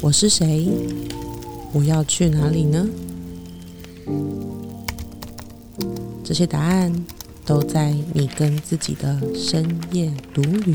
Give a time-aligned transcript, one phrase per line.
[0.00, 0.68] 我是谁？
[1.74, 2.88] 我要去哪里呢？
[6.24, 6.90] 这些答案
[7.44, 10.74] 都在你跟自己的深夜独旅。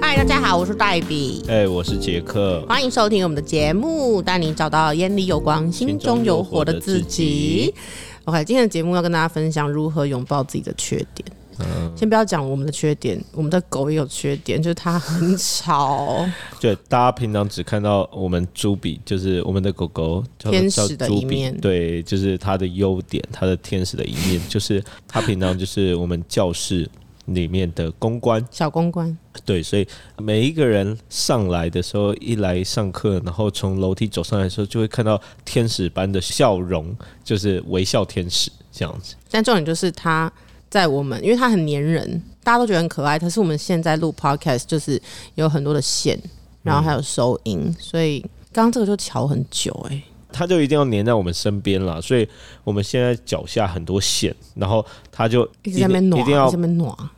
[0.00, 2.64] 嗨，大家好，我是黛比，哎、我是杰克。
[2.68, 7.72] 欢迎收听我们的节目，带你找到眼里有光、心中有火的自己。
[8.30, 11.28] OK，今天的节目要跟大家分享如何拥抱自己的缺点。
[11.58, 16.24] 嗯，先不要讲我们的缺点，我们的狗也有缺点，就是它很吵。
[16.60, 26.88] 对，大家平常只看到我们朱比，就是我们的狗狗天使的一面对，就是它的优点，它的天使的一面，就是它平常就是我们教室
[27.34, 28.44] 里面的公关。
[28.50, 29.86] 小公关，对，所以
[30.18, 39.14] 每一个人上来的时候，一来上课，然后从楼梯走上来的时候，就会看到天使般的笑容，就是微笑天使这样子。
[39.30, 40.30] 但重点就是他
[40.68, 43.18] 在我们，因为他很粘人，大家都觉得很可爱。
[43.18, 45.00] 可是我们现在录 podcast 就是
[45.34, 46.18] 有很多的线，
[46.62, 48.20] 然后还有收音，所以
[48.52, 52.28] 刚刚这个就瞧很久哎、它就一定要粘在我们身边啦，所以
[52.64, 56.50] 我们现在脚下很多线，然后它就一直在那边暖，一定要。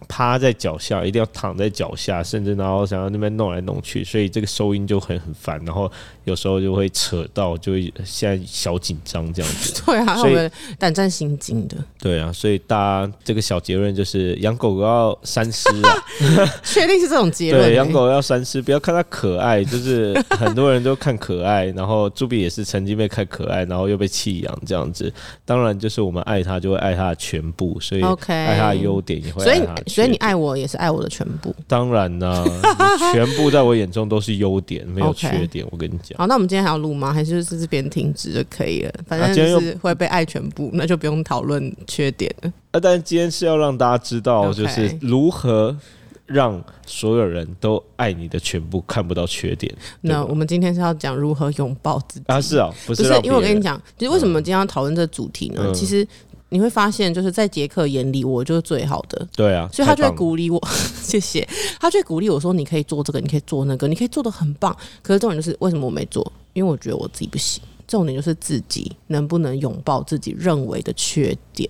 [0.09, 5.91] 趴在脚下，一定要躺在脚下，甚至然后想要那边弄来弄去，所以这个收音就很很烦，然后
[6.25, 9.81] 有时候就会扯到，就会现在小紧张这样子。
[9.87, 11.79] 对啊，所以胆战心惊的。
[11.99, 16.05] 对啊，所以大家这个小结论就是养狗狗要三思啊，
[16.63, 17.77] 确定是这种结论、对，欸？
[17.77, 25.13] 养狗要三思，不要看它可爱，就是很多人都看可爱，然后朱比也是曾经被看可爱，然后又被弃养这样子。
[25.45, 29.63] 当然，就是我们爱他，就会爱他的全部，所以爱他的优点也会所以。
[29.87, 31.55] 所以你爱我也是爱我的全部。
[31.67, 32.53] 当然啦、你
[33.13, 35.67] 全部在我眼中都是优点，没有缺点。
[35.71, 37.13] 我跟你讲，好，那我们今天还要录吗？
[37.13, 38.93] 还是就是这边停止就可以了？
[39.07, 42.53] 反正啊今天又就是会被爱全部，那就不用讨论缺点了。
[42.73, 45.77] 啊，但是今天是要让大家知道，就是如何
[46.27, 49.75] 让所有人都爱你的全部，看不到缺点。
[50.01, 55.63] 那我们今天是要讲如何拥抱自己啊，是啊，不不是因为我跟你讲，就是为什么今天要讨论这个主题呢？
[55.67, 56.07] 嗯其实
[56.51, 60.61] 你会发现，就是在杰克眼里，我就是最好的，对啊，所以他就会鼓励我，
[61.01, 61.49] 谢谢，
[61.81, 66.31] 他就会鼓励我说：“你可以做这个，你可以做那个，你可以做的很棒。”可是重点就是为什么我没做？
[66.53, 67.63] 因为我觉得我自己不行。
[67.89, 71.69] 重点就是自己能不能拥抱自己认为的缺点。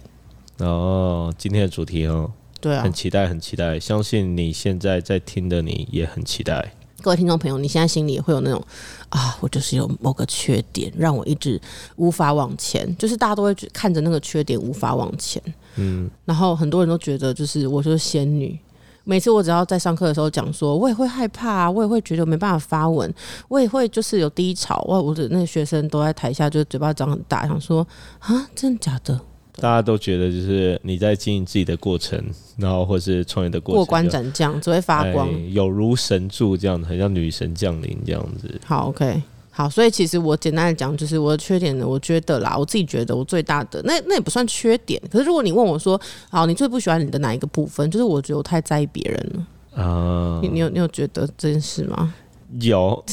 [0.58, 1.32] 哦。
[1.38, 2.28] 今天的主题哦，
[2.62, 6.72] 对啊很，期待，很期待，相信你现在在听的你也很期待。
[7.02, 8.64] 各位听众朋友，你现在心里也会有那种
[9.08, 11.60] 啊，我就是有某个缺点，让我一直
[11.96, 15.42] 无法往前，就是大家都会觉看着那个缺点无法往前。
[15.74, 18.56] 嗯，然后很多人都觉得，就是我就是仙女。
[19.02, 23.12] 每次我只要在上课的时候讲说，我也会害怕、啊，我也会觉得没办法发文，
[23.48, 24.80] 我也会就是有低潮。
[24.86, 27.84] 我我的那个学生都在台下，就是嘴巴张很大，想说
[28.20, 29.20] 啊，真的假的？
[29.56, 32.18] 大家都觉得就是你在经营自己的过程，
[32.56, 35.28] 然后或是创业的过程，过关斩将，只会发光。
[35.28, 38.60] 哎有如神助这样子，很像女神降临这样子。
[38.64, 45.00] 好，OK，好，所以其实我简单的讲，就是我的缺点呢，我觉得啦，我自己觉得我最大的那那也不算缺点。
[45.10, 47.90] 可是如果你问我说，好，你最不喜欢你的哪一个部分？
[47.90, 49.82] 就是我觉得我太在意别人了。
[49.82, 52.14] 啊你，你有你有觉得这件事吗？
[52.60, 53.04] 有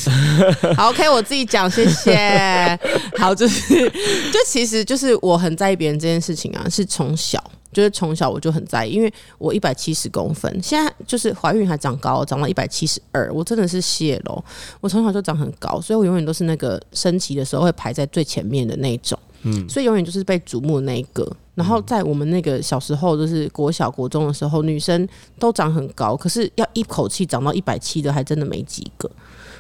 [0.76, 2.80] 好，OK，我自己讲，谢谢。
[3.18, 7.44] 好，就是就其实就是我很在意别人这件事情啊，是从小。
[7.72, 14.44] 就是从小我就很在意，因为我一百七十公分，现在就是怀孕还长高，长到一百七十二，我真的是谢喽。
[14.82, 21.30] 我从小就长很高，所以我永远都是那个升旗的时候会排在最前面的那一种，嗯，所以永远就是被瞩目的那一个。
[21.56, 25.08] 然后在我们那个小时候，就是国小国中的时候，女生
[25.38, 29.10] 都长很高，可是要一口气长到一百七的，还真的没几个，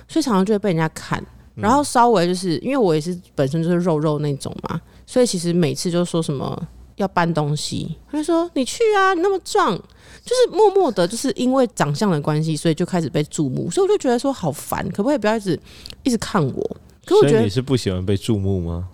[0.07, 1.21] 所以常常就会被人家看。
[1.55, 6.57] 然后稍微就是因为我也是本身就是肉肉那种嘛，所以其实每次就说什么
[6.95, 15.59] 要搬东西，他就说你去啊，你那么壮，就是默默的，就是因为长相的关系，所以就开始被注目，所以我就觉得说好烦，可不可以不要一直
[16.03, 16.77] 一直看我？
[17.05, 18.87] 可我觉得所以你是不喜欢被注目吗？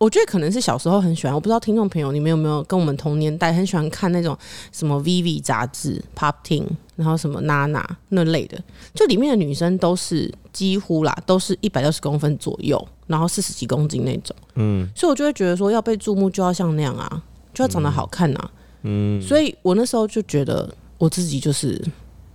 [0.00, 4.34] 我觉得可能是小时候很喜欢，我不知道听众朋友你们有没有跟我们同年代很喜欢看那种
[4.72, 6.66] 什么 VV 杂志、Pop Teen，
[6.96, 8.58] 然后什么娜娜那类的，
[8.94, 17.22] 就里面的女生都是几乎啦，都是一百六十公分左右，然后四十几公斤那种，嗯所以我就会觉得说要被注目就要像那样啊，
[17.52, 18.50] 就要长得好看啊，
[18.84, 21.78] 嗯，所以我那时候就觉得我自己就是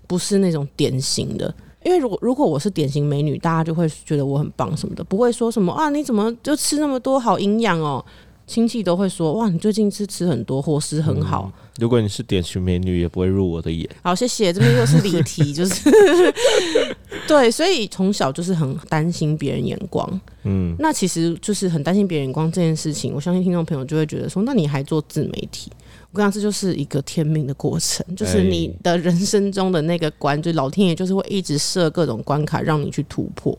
[0.06, 1.52] 不是那种典型的。
[1.86, 8.04] 因为如果如果我是典型美女，大家就会觉得我很棒什么的，不会说什么啊你怎么就吃那么多好营养哦，
[8.48, 11.52] 亲戚都会说哇你最近是吃很多，伙食很好。
[11.78, 13.88] 如果你是典型美女，也不会入我的眼。
[14.02, 14.52] 好，谢谢。
[14.52, 15.92] 这边又是离题， 就是
[17.28, 20.22] 对，所以从小就是很担心别人眼光。
[20.44, 25.70] 嗯，那其实就是很担心别人眼光这件事情，我相信听众朋友就会觉得说，那你还做自媒体？
[26.16, 33.58] 我跟你讲，这就是一个天命的过程，就是你的人生中的那个关，就老天爷就是会一直设各种关卡让你去突破。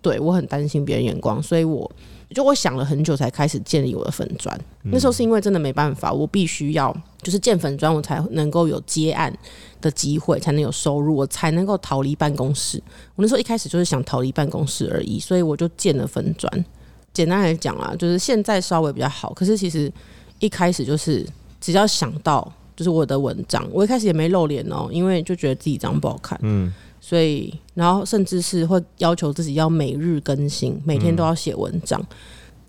[0.00, 1.90] 对我很担心别人眼光，所以我
[2.32, 4.56] 就我想了很久才开始建立我的粉砖。
[4.84, 9.36] 那时候是因为真的没办法，我必须要就是建粉砖，我才能够有接案
[9.80, 12.80] 的机会，才能有收入，我才能够逃离办公室。
[13.16, 16.64] 我那时候一开始就是想逃离办公室而已，所以我就建了粉砖。
[17.12, 19.92] 简单来讲啊，就是现在稍微比较好，可是其实
[20.38, 21.26] 一开始就是
[21.60, 26.38] 只要想到就是我的文章，我一开始也没露脸哦，因为就觉得自己长不好看。
[26.42, 32.00] 嗯，所以，然后甚至是会要求自己要每日更新，每天都要写文章，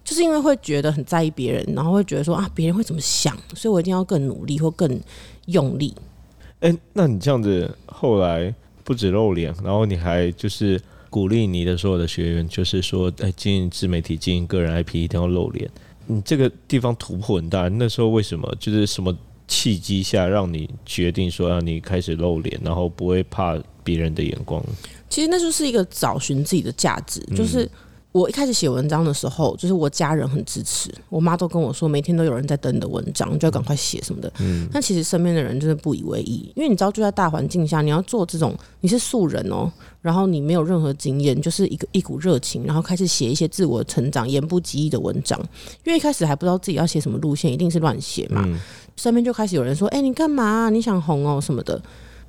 [0.04, 5.00] 就是因为会觉得很在意别人，然后会觉得说啊，别人会怎么想，所以我一定要更努力或更
[5.46, 5.94] 用力。
[6.60, 8.54] 哎、那你这样子后来
[8.84, 10.80] 不止露脸，然后你还就是
[11.10, 15.70] 鼓励你的所有的学员，就是说，哎、经营自媒体、经营个人 IP 一定要露脸。
[16.08, 18.54] 你这个地方突破很大，那时候为什么？
[18.60, 19.16] 就是什么
[19.48, 24.64] 契机下让你决定说让你开始露脸，然后不会怕别人的眼光？
[25.10, 27.70] 其实那就是一个找寻自己的价值，就是。
[28.12, 34.32] 我一开始写文章的时候，就是我家人很支持，我妈都跟我说，每天都有人在登你的文章，就要赶快写什么的。
[34.40, 39.72] 嗯，但其实身边的人真的不以为意，因为你知道，就在大环境下，你要做这种你是素人哦，
[40.02, 45.40] 然后你没有任何经验，就是一个一股热情，然后开始写一些自我成长、言不及义的文章。
[45.86, 48.44] 因为一开始还不知道自己要写什么路线，一定是乱写嘛。
[48.46, 48.60] 嗯
[48.98, 51.82] 身边就开始有人说：“哎、你干嘛、你想红哦什么的。”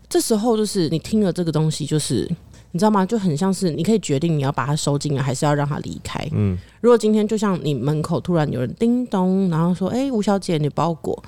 [0.09, 2.27] 这时候就是你听了这个东西，就是
[2.73, 3.07] 你知道吗？
[3.07, 6.27] 就很像是你可以决定你要把它收进来，还是要让它离开。
[6.33, 11.23] 嗯，如果今天就像你门口突然有人叮咚，然后说：“哎、吴小姐，你包裹。”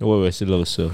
[0.00, 0.90] 我以为是乐色。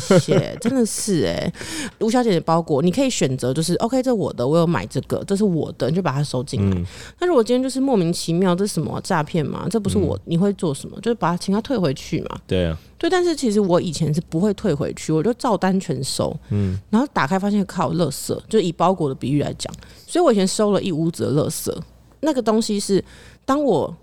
[0.00, 1.52] 谢谢，真的是哎、
[2.00, 6.76] 吴小姐的包裹，你可以选择就是 OK，这我的，我有买这个，这是我的，你就把它收进来。
[6.76, 6.84] 嗯
[7.18, 9.66] 那如果今天就是莫名其妙，这是什么诈骗吗？
[9.70, 11.00] 这不是嗯我，你会做什么？
[11.00, 12.38] 就是把它请他退回去嘛。
[12.46, 16.36] 对啊，对，但是其实我以前是不会退回去，我就照单全收。
[16.50, 19.72] 嗯，然后打开发现靠，乐色，就以包裹的比喻来讲，
[20.06, 21.82] 所以我以前收了一屋子的乐色。
[22.20, 23.02] 那个东西是，
[23.44, 23.96] 当我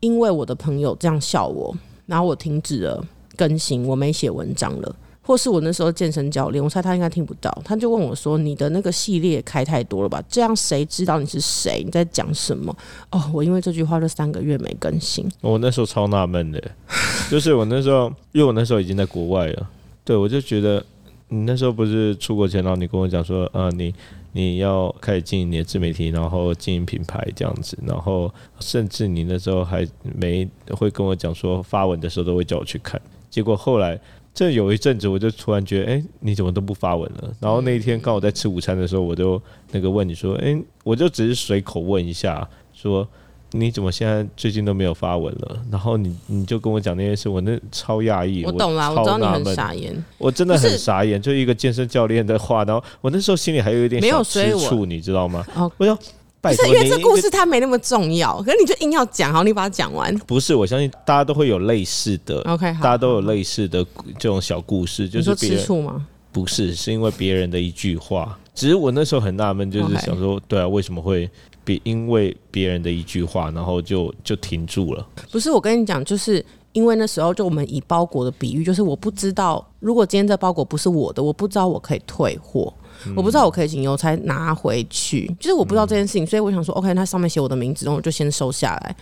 [0.00, 1.74] 因为我的朋友这样笑我，
[2.06, 3.04] 然后我停止了
[3.36, 4.96] 更新，我没写文章了。
[5.22, 10.22] 或是我那时候健身教练，我猜他应该听不到，他就问我说：“你的那个系列开太多了吧？
[10.28, 11.82] 这样谁知道你是谁？
[11.84, 12.72] 你在讲什么？”
[13.10, 15.28] 哦，我因为这句话就三个月没更新。
[15.40, 16.62] 我那时候超纳闷的，
[17.28, 19.68] 就是我那时候，因为我那时候已经在国外了，
[20.04, 20.84] 对我就觉得
[21.28, 23.92] 你那时候不是出国前，然后你跟我讲说，啊，你
[24.30, 33.00] 你要开始经营你的自媒体，然后经营品牌这样子，然后甚至你那时候还没会跟我讲说发文的时候都会叫我去看，
[33.30, 34.00] 结果后来。
[34.38, 37.32] 这有一阵子，我就突然觉得，哎、你怎么都不发文了？
[37.40, 39.40] 然后那一天刚好在吃午餐的时候，我就
[39.72, 43.08] 那个问你说，哎、我就只是随口问一下，说
[43.52, 45.58] 你怎么现在最近都没有发文了？
[45.70, 50.04] 然后你你就跟我讲那件事，我那超讶异，我懂啦，我超知道你很傻眼。
[50.18, 55.42] 我真的很傻眼，就一个健身教练的话，然后我那时候心里还有一点没有吃醋，你知道吗？
[55.56, 56.02] 哦我说拜
[56.40, 60.16] 不是因为这故事它没那么重要，可是你就硬要讲，好，你把它讲完。
[60.18, 62.40] 不是，我相信大家都会有类似的。
[62.42, 63.84] OK，大家都有类似的
[64.18, 66.06] 这种小故事，就是说吃醋吗？
[66.30, 68.38] 不是，是因为别人的一句话。
[68.54, 71.28] 只是我那时候很纳闷，就是想说，对啊，为什么会
[71.64, 75.06] 别因为别人的一句话，然后就就停住了？
[75.32, 82.72] 不是，我跟你讲，就是因为那时候就我们以包裹的比喻，就是我不知道，如果今天这包裹不是我的，我不知道我可以退货。
[83.14, 88.96] 我不知道我可以请邮差拿回去，就是我不知道这件事情，所以我想说，OK，它上面写我的名字，然后我就先收下来，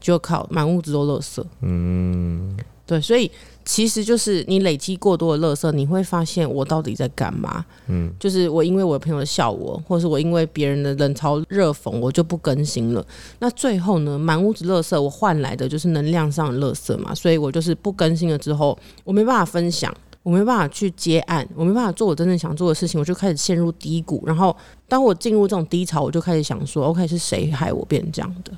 [0.00, 1.44] 就靠满屋子都垃圾。
[1.62, 3.30] 嗯，对，所以
[3.64, 7.64] 其实就是你累积过多的垃圾，你会发现我到底在干嘛。
[7.88, 13.04] 嗯，就是我因为我的朋友笑我，或者是我因为别人的冷嘲热讽，我就不更新了。
[13.40, 19.92] 那最后呢，满屋子垃圾，我换来的就是能量上的垃圾嘛，所以我就是不更新了之后，我没办法分享。
[20.26, 24.20] 我没办法去接案，我没办法做我真正想做的事情，我就开始陷入低谷。
[24.26, 24.54] 然后，
[24.88, 28.50] 当我进入这种低潮，我就开始想说：“OK，是谁害我变这样的？”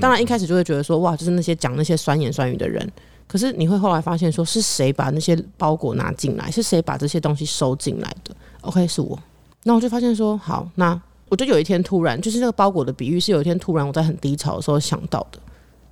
[0.00, 2.90] 当然，一开始就会觉得说：“哇，就是那些讲那些酸言酸语的人。”
[3.28, 6.50] 可是你会后来发现，说是谁把那些包裹拿进来？
[6.50, 9.18] 是谁把这些东西收进来的？OK，是我。
[9.64, 15.38] 那我就发现说，好，那我就有一天突然，就是那个包裹的比喻，是有一天突然我在很低潮的时候想到的，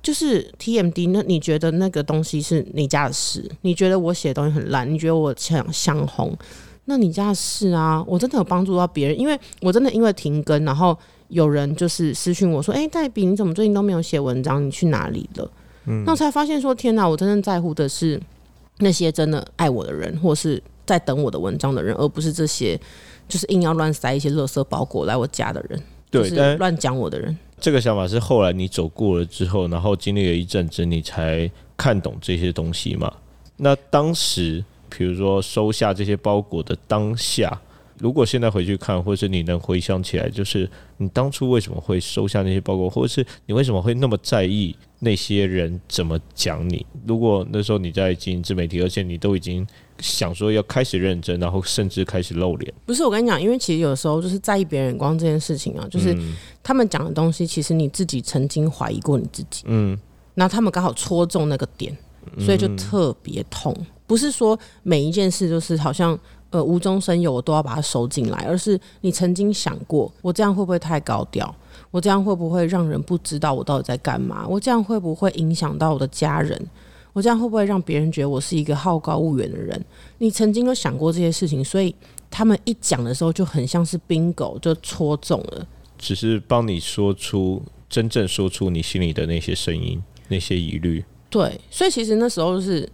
[0.03, 1.09] 就是 TMD。
[1.09, 3.49] 那你觉得那个东西是你家的事？
[3.61, 4.87] 你觉得我写的东西很烂？
[4.93, 6.37] 你觉得我想想红？
[6.85, 10.95] 那你家的事啊，我真的有帮助到别人，因为我真的因为停更，然后
[11.29, 14.63] 有人就是私讯我说：“哎、黛比，你怎么最近都没有写文章？
[14.63, 15.49] 你去哪里了？”
[15.87, 18.21] 嗯那我才发现说，天哪，我真正在乎的是
[18.79, 22.79] 那些真的爱我的人，或是在等我的文章的人，而不是这些
[23.29, 25.81] 就是硬要乱塞一些垃圾包裹来我家的人，
[26.11, 27.37] 就是乱讲我的人。
[27.63, 33.09] 这个想法是后来你走过了之后，然后经历了一阵子，你才看懂这些东西嘛。
[33.55, 37.57] 那当时，比如说收下这些包裹的当下，
[37.99, 46.85] 如果现在回去看，或是你能回想起来，就是你当初为什么会收下那些包裹，或者是你为什么会那么在意那些人怎么讲你？
[47.05, 49.67] 如果那时候你在经营自媒体，而且你都已经
[49.99, 56.17] 想说要开始认真，然后甚至开始露脸，不是我跟你讲，因为其实有时候就是在意别人眼光这件事情啊，就是
[56.63, 59.97] 他们讲的东西，其实你自己曾经怀疑过你自己，嗯，
[60.35, 61.95] 然后他们刚好戳中那个点，
[62.39, 63.75] 所以就特别痛。
[64.05, 66.17] 不是说每一件事就是好像
[66.53, 71.53] 呃无中生有，我都要把它收进来，而是你曾经想过，我这样会不会太高调？
[71.89, 74.45] 我这样会不会让人不知道我到底在干嘛？
[74.47, 76.59] 我这样会不会影响到我的家人？
[77.11, 79.83] 我这样会不会让别人觉得我是一个好高骛远的人？
[80.19, 81.93] 你曾经有想过这些事情，所以
[82.29, 85.67] 他们一讲的时候就很像是 bingo，就戳中了。
[85.97, 91.03] 只是帮你说出真正说出你心里的那些声音、那些疑虑。
[91.29, 92.87] 对，所以其实那时候就是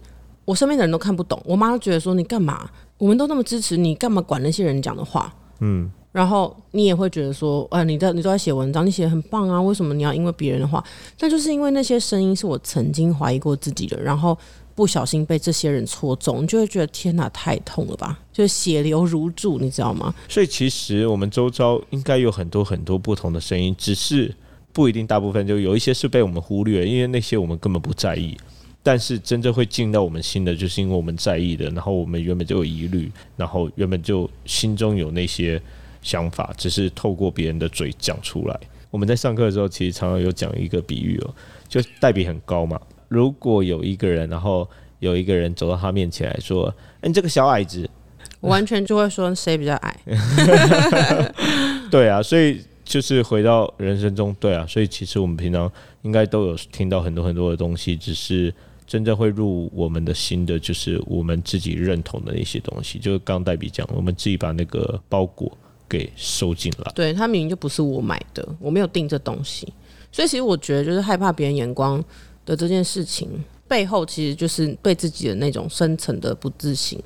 [0.44, 2.70] 我身边的人都看不懂，我妈都觉得说你干嘛？
[3.00, 5.34] 我们都那么支持你，干嘛管那些人讲的话？
[5.60, 10.84] 嗯，然后你也会觉得说，啊，你在你都在写文章，你写的很棒啊，为什么你要因为别人的话？
[11.18, 14.36] 但就是因为那些声音是我曾经怀疑过自己的，然后
[14.74, 20.14] 不小心被这些人戳中，你就会觉得天哪，太痛了吧，就是血流如注，你知道吗？
[20.28, 24.34] 所以其实我们周遭应该有很多很多不同的声音，只是
[24.74, 28.36] 不一定大部分就有一些是被我们忽略，因为那些我们根本不在意。
[28.82, 35.60] 但是真正会进到我们心的，就是因为我们在意的，然后我们原本就有疑虑，然后原本就心中有那些
[36.02, 38.60] 想法，只是透过别人的嘴讲出来。
[38.90, 41.34] 我们在上课的时候，其实常常有讲一个比喻哦，
[41.68, 42.80] 就代比很高嘛。
[43.08, 44.68] 如果有一个人，然后
[44.98, 47.88] 有一个人走到他面前来说：“哎、你这个小矮子。
[48.40, 49.96] ”我完全就会说谁比较矮。
[51.90, 55.70] 对啊，所以就是回到人生中，对啊，所以其实我们平常
[56.02, 58.52] 应该都有听到很多很多的东西，只是
[58.90, 62.98] 真正会入我们的心的，就是我们自己认同的那些东西。
[62.98, 65.56] 就是刚代比讲，我们自己把那个包裹
[65.88, 66.90] 给收进来。
[66.92, 69.72] 对他明明就不是我买的，我没有订这东西，
[70.10, 72.02] 所以其实我觉得就是害怕别人眼光
[72.44, 73.28] 的这件事情
[73.68, 77.00] 背后，其实就是对自己的那种深层的不自信，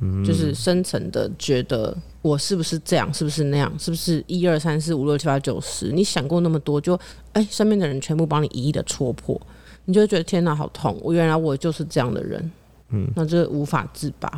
[0.00, 6.98] 嗯就是深层的觉得我是不是这样，是不是那样，是不是一二三四五六七八九十，你想过那么多，就
[7.32, 9.40] 哎、身边的人全部帮你一一的戳破，
[9.86, 10.98] 你就会觉得天哪，好痛！
[11.02, 12.52] 我原来我就是这样的人，
[12.90, 14.28] 嗯，那就无法自拔。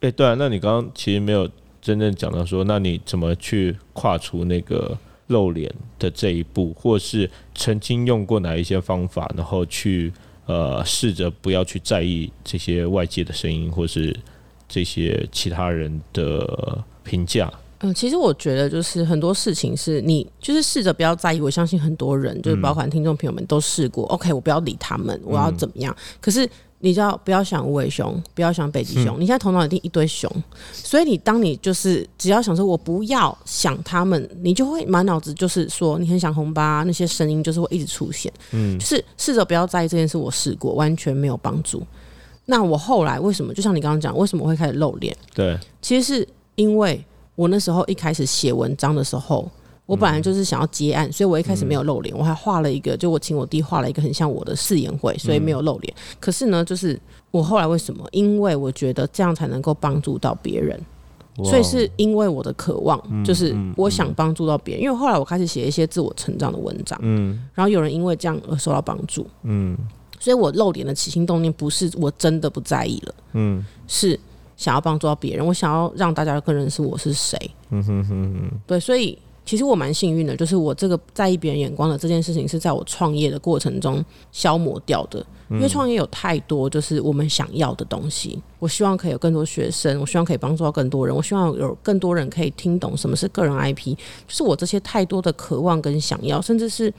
[0.00, 1.48] 诶，对啊，那你刚刚其实没有
[1.82, 4.96] 真正讲到说，那你怎么去跨出那个
[5.26, 10.12] 露脸的这一步，或是曾经用过哪一些方法，然后去
[10.46, 14.14] 呃试着不要去在意这些外界的声音，或是
[14.68, 17.50] 这些其他人的评价。
[17.80, 21.40] 嗯，其实我觉得就是很多事情是你就是试着不要在意。
[21.40, 24.04] 我相信很多人就是包括听众朋友们都试过。
[24.06, 25.94] OK，我不要理他们，我要怎么样？
[26.20, 26.48] 可是
[26.80, 30.30] 你知道，不要想无尾熊，不要想北极熊，你现在头脑一定一堆熊，
[30.72, 38.32] 所以你当你就是只要想说我不要想他们，你就会满脑子就是说你很想红吧，那些声音就是会一直出现。
[38.52, 41.82] 嗯，就是试着不要在意这件事，我试过，完全没有帮助。
[42.46, 43.52] 那我后来为什么？
[43.52, 45.16] 就像你刚刚讲，为什么会开始露脸？
[45.34, 47.04] 对，其实是因为
[47.38, 49.48] 我那时候一开始写文章的时候，
[49.86, 55.94] 我本来就是想要接案，所以我一开始没有露脸，我还画了一个，就我请我弟画了一个很像我的誓言会，所以没有露脸。
[56.18, 58.04] 可是呢，就是我后来为什么？
[58.10, 60.76] 因为我觉得这样才能够帮助到别人，
[61.44, 64.82] 所以是因为我的渴望，就是我想帮助到别人。
[64.82, 67.40] 因为后来我开始写一些自我成长的文章，嗯。
[67.54, 69.78] 然后有人因为这样而受到帮助，嗯。
[70.18, 73.64] 所以我露脸的起心动念不是我真的不在意了，嗯。
[73.86, 74.18] 是
[74.58, 77.38] 想要帮助到别人，我想要让大家更认识我是谁。
[77.70, 85.24] 嗯哼哼哼，对，所以其实我蛮幸运的，就是我这个在意别人眼光的这件事情是在我创业的过程中消磨掉的。
[85.50, 96.92] 因为创业有太多就是我们想要的东西，我希望可以有更多学生，我希望可以帮助到更多人，我希望有更多人可以听懂什么是个人 IP，就是我这些太多的渴望跟想要，甚至是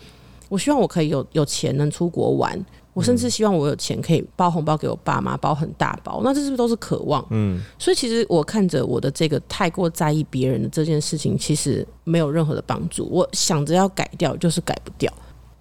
[0.48, 2.60] 我希望我可以有有钱能出国玩，
[3.00, 7.26] 我甚至希望我有钱可以包红包给我爸妈，包很大包，那这是不是都是渴望？
[7.30, 13.08] 嗯所以其实我看着我的这个太过在意别人的这件事情，其实没有任何的帮助。
[13.10, 15.12] 我想着要改掉，就是改不掉，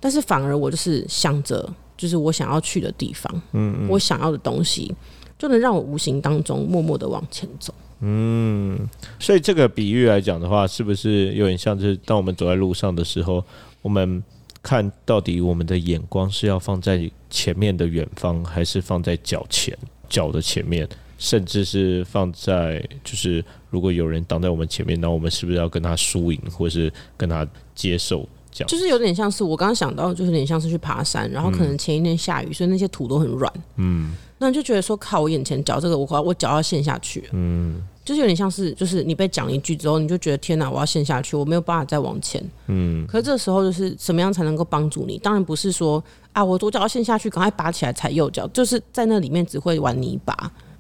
[0.01, 4.93] 但是反而我就是想着，就是我想要去的地方，嗯我想要的东西，
[5.39, 7.73] 就能让我无形当中默默的往前走。
[8.01, 8.79] 嗯，
[9.19, 13.45] 所以这个比喻来讲的话，是不是有点像是当我们走在路上的时候，
[13.83, 14.23] 我们
[14.69, 19.75] 看到底我们的眼光是要放在前面的远方，还是放在脚前
[20.11, 20.87] 脚的前面？
[21.17, 28.29] 甚至是放在就是如果有人挡在我们前面，那我们是不是要跟他输赢，或是跟他接受？
[28.51, 42.43] 这样就是有点像是我刚刚想到，就是有点像是去爬山，然后可能前一天下雨，所以那些土都很软，嗯那你就觉得说，靠，我眼前脚这个，我快我脚要陷下去，嗯就是有点像是，就是你被讲一句之后，你就觉得天哪，我要陷下去，我没有办法再往前。
[42.69, 45.19] 嗯可是这时候就是怎么样才能够帮助你？
[45.19, 50.35] 当然不是说啊，我左脚要陷下去，赶快拔起来踩右脚，就是在那里面只会玩泥巴。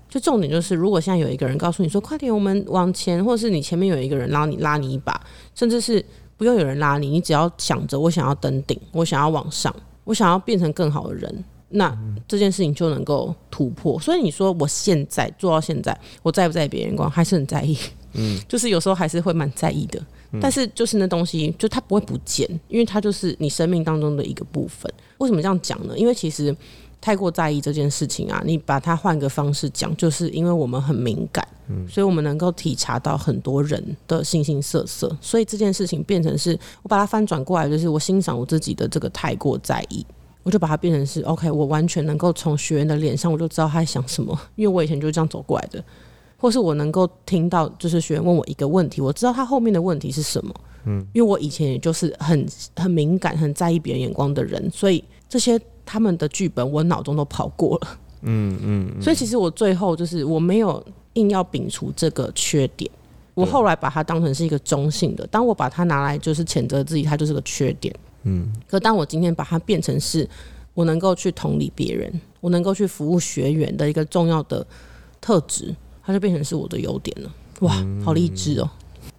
[0.08, 5.20] 就重点就是，如果现在有一个人告诉你说，快点，我们往前，或者是你前面有一个人拉你拉你一把，
[5.54, 6.02] 甚至是
[6.38, 11.96] 不用有人拉你，你只要想着我想要登顶，我想要往上，我想要变成更好的人，那
[12.26, 13.98] 这件事情就能够突破。
[14.00, 17.76] 所以你说我现在做到现在，我在不在意别人眼光，还是很在意。
[18.14, 20.00] 嗯， 就是有时候还是会蛮在意的。
[20.42, 24.92] 但是就是那东西，就它不会不见，因为它就是你生命当中的一个部分。
[25.16, 25.96] 为什么这样讲呢？
[25.96, 26.54] 因为其实
[27.00, 31.46] 太过在意这件事情啊，你把它换个方式讲，就是因为我们很敏感，
[31.88, 40.04] 所以我们能够体察到很多人的形形色色，所以这件事情变成是我把它翻转过来，就是我欣赏我自己的这个太过在意。
[40.48, 45.84] 我就把它变成是 OK，我完全能够从学员的脸上，我就知道他在想什么，因为我以前就是这样走过来的，
[46.38, 50.54] 或是我能够听到，就是学员问我一个问题，我知道他后面的问题是什么，
[50.86, 57.88] 嗯，因为我以前也就是很很敏感、很在意别人眼光的人，所以这些他们的剧本我脑中都跑过了，
[58.22, 62.90] 嗯嗯，所以其实我最后就是我没有硬要摒除这个缺点，
[63.34, 65.26] 我后来把它当成是一个中性的。
[65.26, 67.94] 当我把它拿来就是谴责自己，它就是个缺点。
[68.24, 70.28] 嗯，可当我今天把它变成是
[70.74, 74.66] 我能够去同理别人，我能够去服务学员的一个重要的
[75.20, 77.32] 特质，它就变成是我的优点了。
[77.60, 78.70] 哇，好励志哦！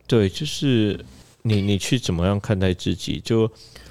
[0.07, 0.99] 对，就是
[1.41, 3.19] 你你去怎么样看待自己？
[3.23, 3.47] 就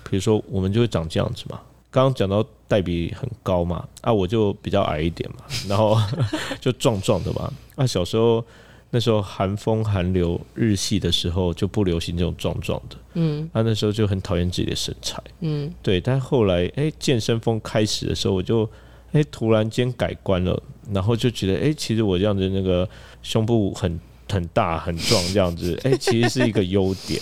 [0.09, 1.61] 比如说我们就会长这样子嘛。
[1.91, 5.97] 刚刚讲到代比很高嘛，啊，我就比较矮一点嘛，然后
[6.61, 7.51] 就壮壮的嘛。
[7.77, 8.45] 啊，小时候
[8.91, 15.23] 那时候寒风寒流日系的时候就不流行这种壮壮的，嗯啊，那时候就很讨厌自己的身材。
[15.41, 18.69] 嗯对，但后来哎、健身风开始的时候，我就
[19.13, 22.89] 哎、突然间改观了，然后就觉得哎、其实我这样子那个
[23.23, 27.21] 胸部很很大很壮这样子，哎、 其实是一个优点。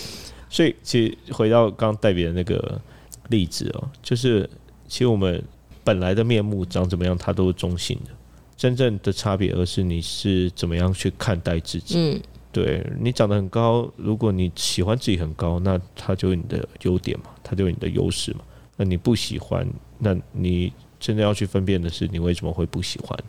[0.49, 2.79] 所以其实回到刚刚代表的那个
[3.27, 4.49] 例子哦，就是
[4.87, 5.43] 其实我们
[5.83, 8.11] 本来的面目长怎么样，它都是中性的，
[8.57, 11.95] 真正的差别而是你是怎么样去看待自己。
[11.97, 18.39] 嗯对你长得很高，如果你喜欢自己很高，那它就是你的优点嘛，它就是你的优势嘛。
[18.77, 19.67] 那你不喜欢，
[19.99, 23.19] 那你真的要去分辨的是，你为什么会不喜欢？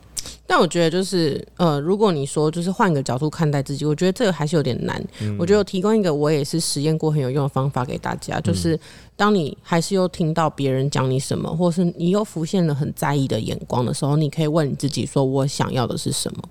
[0.45, 4.99] 但我觉得就是呃，如果你说就是换个角度看待自己，我觉得这个还是有点难。
[5.37, 8.79] 我觉得我提供一个我也是实验过很有用的方法给大家，就是
[9.15, 16.43] 当你还是又听到别人讲你什么，或是你又浮现了很在意的眼光的时候，你可以问你自己说：我想要的是什么？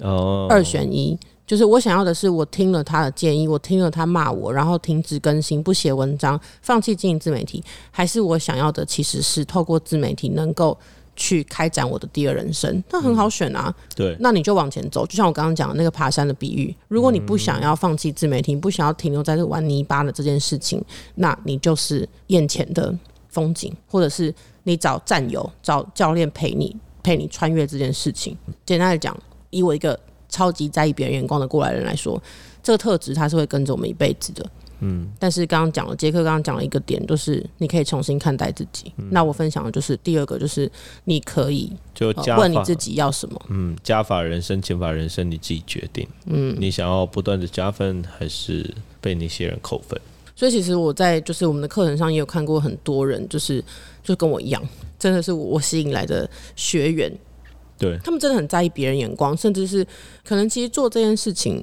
[0.00, 1.18] 哦，二选一。
[1.44, 10.78] 就是我想要的是，我听了他的建议，我听了他骂我，然后停止更新，不写文章，放弃经营自媒体，还是我想要的其实是透过自媒体能够
[11.14, 12.82] 去开展我的第二人生？
[12.90, 13.74] 那很好选啊。
[13.94, 20.82] 对，那你就往前走，就像我刚刚讲的那个爬山的比喻，如果你不想要放弃自媒体，不想要停留在这玩泥巴的这件事情，
[21.16, 22.94] 那你就是眼前的
[23.28, 28.36] 风景，或者是你找战友、找教练陪你陪你穿越这件事情。
[28.64, 29.16] 简单来讲，
[29.50, 29.98] 以我一个
[30.28, 32.20] 超级在意别人眼光的过来人来说，
[32.62, 34.44] 这个特质它是会跟着我们一辈子的。
[34.84, 38.92] 嗯，但是刚刚讲了，杰克刚刚讲了一个点，就是你可以重新看待自己。
[39.10, 40.70] 那我分享的就是第二个，就是
[41.04, 43.40] 你可以、呃、就问你自己要什么。
[43.48, 46.06] 嗯，加法人生、减法人生，你自己决定。
[46.26, 48.68] 嗯，你想要不断的加分，还是
[49.00, 49.96] 被那些人扣分？
[50.34, 53.62] 所以其实我在就是我们的课程上也有看过很多人，就是
[54.02, 54.60] 就跟我一样，
[54.98, 57.12] 真的是我吸引来的学员，
[57.78, 59.86] 对，他们真的很在意别人眼光，甚至是
[60.24, 61.62] 可能其实做这件事情，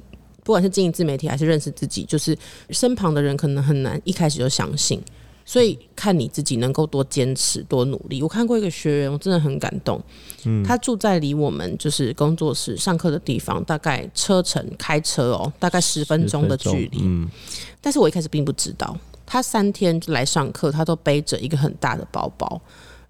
[0.50, 2.36] 不管是经营自媒体还是认识自己，就是
[2.70, 5.00] 身旁的人可能很难一开始就相信。
[5.44, 8.20] 所以看你自己能够多坚持、多努力。
[8.20, 10.02] 我看过一个学员，我真的很感动。
[10.44, 16.98] 嗯，他住在离我们就是工作室上课的地方，大概车程开车哦，大概十分钟的距离。
[17.02, 17.30] 嗯，
[17.80, 22.60] 但是我一开始并不知道，他三天来上课，他都背着一个很大的包包，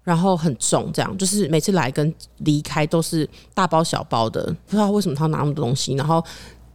[0.03, 5.93] 然后很重，这样就是每次来跟离开都是大包小包的，不知道为什么他拿那么多东西。
[5.93, 6.23] 然后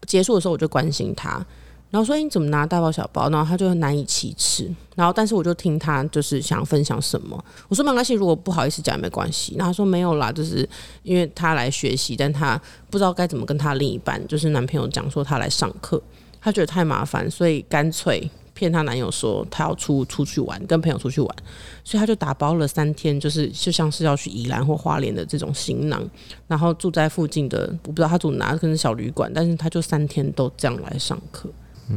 [0.06, 1.44] 结束的时候，我就关心他，
[1.90, 4.72] 然后说：“诶你怎么拿大包小包？”然后他就难以启齿。
[4.94, 9.54] 然后，但是我就听他就是想分享什么，我说没关系，如果不好意思讲也没关系。
[9.56, 10.68] 然后他说没有啦，就是
[11.02, 16.02] 因为他来学习，但他不知道该怎么跟他另一半，就是男朋友讲说他来上课，
[16.40, 21.36] 他觉得太麻烦，所以干脆骗她男友说她要出出去玩，跟朋友出去玩，
[21.84, 26.02] 所以她就打包了三天，就是就像是要去宜兰或花莲的这种行囊，
[26.48, 31.48] 然后住在附近的，我不知道她住哪，可能小旅馆，但是她就三天都这样来上课。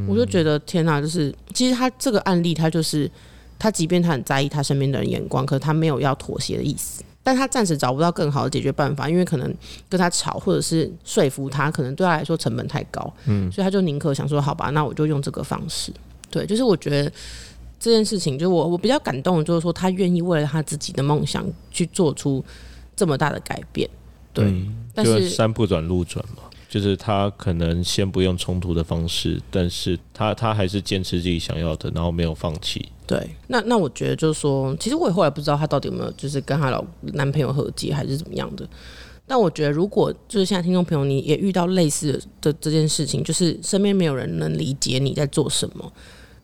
[0.07, 3.09] 我就觉得天哪，就是其实她这个案例，她就是
[3.57, 9.53] 她，即便她很在意她身边的人眼光，可是他没有要妥协的意思，但他暂时找不到更好的解决办法，因为可能
[9.89, 15.91] 跟他吵，或者是说服他，可能对他来说成本太高，嗯，所以他就宁可想说，好吧，那我就用这个方式。
[16.29, 17.11] 对，就是我觉得
[17.79, 22.43] 这件事情，就我我比较感动，就是说他愿意为了他自己的梦想去做出
[22.95, 23.89] 这么大的改变。
[24.33, 24.53] 对，
[24.93, 26.43] 但是山不转路转嘛。
[26.69, 32.87] 就是他可能先不用冲突的方式，但是他他还是坚持自己想要的，然后没有放弃。
[33.07, 38.69] 对，那那我觉得就是说，其实我也后来不知道他到底有没有就是跟他老男朋友和解还是怎么样的。
[39.25, 45.91] 但我觉得如果就是现在听众朋友你也遇到类似的这件事情，就是身边没有人能理解你在做什么，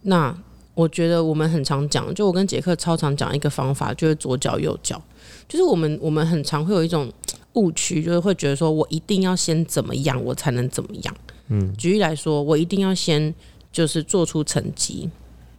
[0.06, 0.36] 那
[0.74, 5.00] 我觉得我们很常讲，就我跟杰克超常讲一个方法，就是左脚右脚，
[5.48, 7.12] 就是我们我们很常会有一种。
[7.56, 11.16] 误区就是会觉得说，我一定要先怎么样，我才能怎么样。
[11.48, 13.34] 嗯，举例来说，我一定要先
[13.72, 15.10] 就是做出成绩，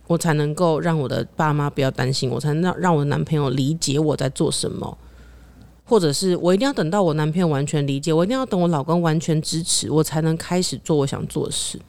[0.06, 4.98] 我才能够让我的爸妈不要担心，我才能让让我的男朋友理解我在做什么，
[5.88, 11.80] 或者是我一定要等到我男朋友完全理解，我一定要等我老公完全支持，我才能开始做我想做的事。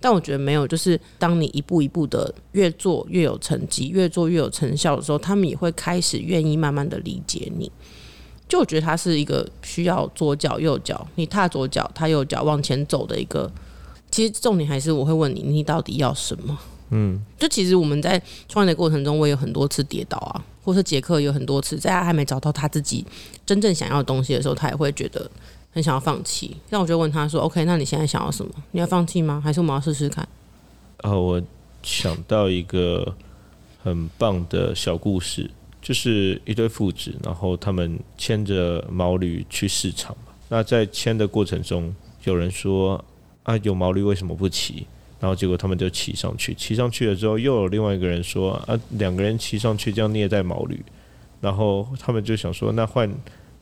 [0.00, 7.70] 但我觉得没有，就是当你一步一步的越做越有成绩，越做越有成效的时候，他们也会开始愿意慢慢的理解你。
[8.48, 13.50] 就我觉得它是一个需要左脚右脚，你踏左脚，踏右脚往前走的一个。
[14.10, 16.58] 其实重点还是我会问你，你到底要什么？
[16.90, 23.04] 嗯，就其实我们在创业的过程中，我有很多次跌倒啊，或是杰克有很多次，在他还没找到他自己
[23.44, 25.30] 真正想要的东西的时候，他也会觉得
[25.70, 26.56] 很想要放弃。
[26.70, 28.52] 那我就问他说：“OK，那你现在想要什么？
[28.72, 29.40] 你要放弃吗？
[29.44, 30.26] 还是我们要试试看？”
[31.02, 31.42] 啊，我
[31.82, 33.14] 想到一个
[33.82, 35.50] 很棒的小故事。
[35.82, 40.16] 就是一对父子，然后他们牵着毛驴去市场。
[40.48, 43.04] 那在牵的过程中，有人说
[43.44, 44.86] ：“啊，有毛驴为什么不骑？”
[45.20, 46.54] 然后结果他们就骑上去。
[46.54, 50.82] 骑上去了之后，又有另外一个人说：“啊，两个人骑上去这样虐待毛驴。”
[51.40, 53.10] 然后他们就想说：“那换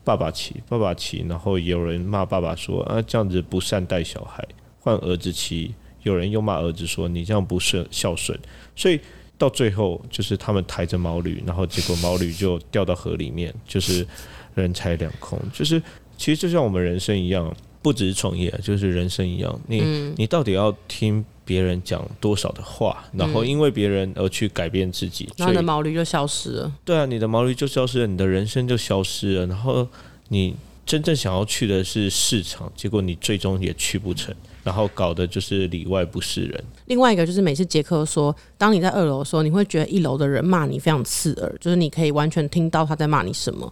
[0.03, 4.45] 爸爸骑，爸爸骑。”然后有人骂爸爸说：“啊，这样子不善待小孩。”
[4.79, 8.37] 换儿子骑，有人又骂儿子说：“你这样不顺孝顺。”
[8.75, 8.99] 所以。
[9.35, 14.07] 到最后，就是他们抬着毛驴，然后结果毛驴就掉到河里面，就是
[14.53, 15.37] 人财两空。
[15.51, 15.81] 就是
[16.15, 19.59] 其实就像我们人生一样，不只是创业，就是人生一样。
[19.67, 19.81] 你
[20.15, 26.71] 你到底要听别人讲多少的话，然后因为别人而去改变自己，然后你的毛驴就消失了。
[26.83, 29.47] 对啊，你的毛驴就消失了，你的人生就消失了。
[29.47, 29.87] 然后
[30.29, 34.33] 你真正想要去的是市场，结果你最终也去不成。
[34.63, 36.63] 然后搞的就是里外不是人。
[36.85, 43.71] 另外一个就是每次杰克说，当你在二楼的时候，你会觉得一楼的人骂你非常刺耳，就是你可以完全听到他在骂你什么。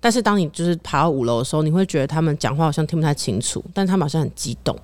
[0.00, 4.74] 但是当你就是爬到五楼的时候，你会觉得他们讲话好像听不太清楚，但他们好像很激动，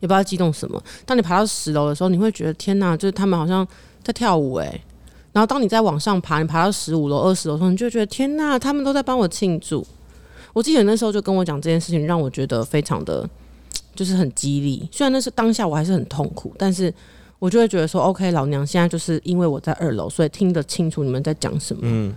[0.00, 0.82] 也不知道激动什么。
[1.04, 3.66] 当你爬到十楼的时候，你会觉得天哪，就是他们好像
[4.02, 4.80] 在跳舞诶。
[5.32, 9.86] 然后当你再往上爬，你爬到十五楼、二十楼的时候，你就觉得天哪，他们都在帮我庆祝。
[10.52, 13.28] 我记得那时候就跟我讲这件事情，让我觉得非常的。
[13.94, 16.92] 就是很激励，虽然那是当下我还是很痛苦，但是
[17.38, 21.80] 我就会觉得说，OK，老娘现在就是因为我在二楼，所以听得清楚你们在讲什么。
[21.84, 22.14] 嗯，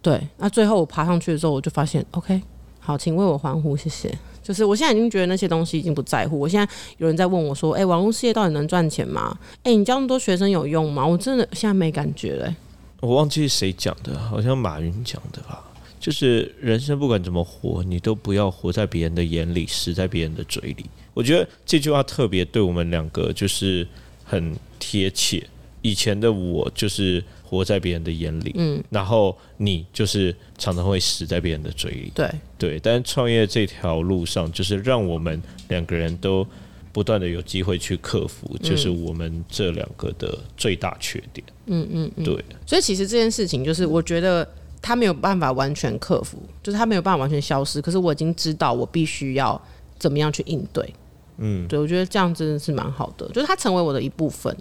[0.00, 0.24] 对。
[0.36, 2.40] 那最后我爬上去的时候，我就发现，OK，
[2.78, 4.16] 好，请为我欢呼，谢谢。
[4.48, 6.40] 就是我现在已经觉得那些东西已经不在乎。
[6.40, 9.38] 我现在有人在问我说，哎，网络事业到底能赚钱吗？
[9.62, 11.06] 哎，你教那么多学生有用吗？
[11.06, 12.56] 我真的现在没感觉嘞。
[13.00, 15.62] 我忘记谁讲的，好像马云讲的吧。
[16.00, 20.86] 就是人生不管怎么活，你都不要活在别人的眼里，死在别人的嘴里。
[21.12, 23.86] 我觉得这句话特别对我们两个就是
[24.24, 25.46] 很贴切。
[25.82, 32.80] 以前的我就是活在别人的眼里，嗯，然后你就是常常会死在别人的嘴里，对对。
[32.80, 36.46] 但创业这条路上，就是让我们两个人都
[36.92, 41.46] 不断的有机会去克服，就是我们这两个的最大缺点。
[41.66, 42.44] 嗯嗯，对。
[42.66, 44.46] 所以其实这件事情，就是我觉得。
[44.80, 47.82] 他没有办法完全克服，就是他没有办法完全消失。
[47.82, 49.60] 可是我已经知道我必须要
[49.98, 50.94] 怎么样去应对。
[51.38, 54.56] 嗯，对，我觉得这样真的是蛮好的，就是他成为我的一部分。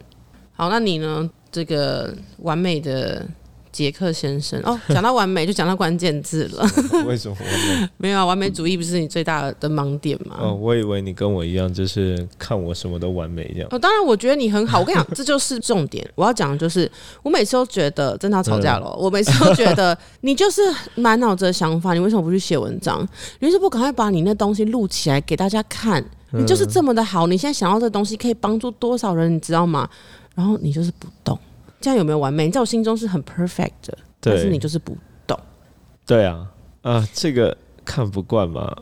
[0.54, 1.30] 好，那你呢？
[1.52, 3.26] 这个完美的。
[3.70, 6.68] 杰克先生哦， 讲到完美就讲到关键字了。
[7.06, 7.38] 为什么？
[7.98, 10.36] 没有啊，完美主义不是你最大的盲点吗？
[10.40, 13.68] 哦，我以为你跟我一样，就是看我什么都完美这样。
[13.72, 14.80] 哦，当然，我觉得你很好。
[14.80, 16.10] 我跟你讲，这就是重点。
[16.16, 18.92] 我要讲的就是，我每次都觉得真的要吵架了。
[18.96, 20.62] 我每次都觉得你就是
[20.96, 23.08] 满脑子的想法，你为什么不去写文章？
[23.42, 26.04] 你为什么不赶快把你那东西录起来给大家看？
[26.32, 29.88] 你就是这么的好，你现在想要这东西可以帮助多少人，你知道吗？
[30.38, 31.38] 然后你就是不动。
[31.82, 32.46] 这样有没有完美？
[32.46, 34.96] 你在我心中是很 perfect 的，但是你就是不
[35.26, 35.40] 动
[36.06, 36.48] 对啊
[36.84, 38.76] 啊，这个看不惯嘛？